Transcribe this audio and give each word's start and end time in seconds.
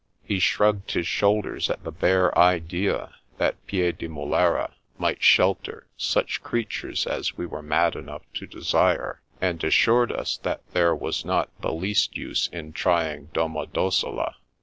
He 0.23 0.39
shrugged 0.39 0.93
his 0.93 1.05
shoulders 1.07 1.69
at 1.69 1.83
the 1.83 1.91
bare 1.91 2.35
idea 2.35 3.13
that 3.37 3.63
Piedimulera 3.67 4.71
might 4.97 5.21
shelter 5.21 5.85
such 5.95 6.41
creatures 6.41 7.05
as 7.05 7.37
we 7.37 7.45
were 7.45 7.61
mad 7.61 7.93
enough 7.95 8.23
to 8.33 8.47
desire, 8.47 9.21
and 9.39 9.63
as 9.63 9.73
sured 9.73 10.09
us 10.11 10.37
that 10.37 10.63
there 10.71 10.95
was 10.95 11.23
not 11.23 11.49
the 11.61 11.71
least 11.71 12.17
use 12.17 12.49
in 12.51 12.73
trying 12.73 13.27
Domodossola. 13.27 14.37